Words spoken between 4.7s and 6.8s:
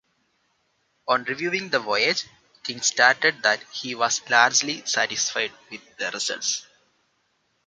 satisfied with the results.